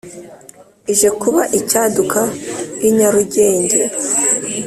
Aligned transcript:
Ije 0.93 1.09
kuba 1.21 1.41
icyaduka 1.59 2.19
i 2.87 2.89
Nyarugenge, 2.97 3.79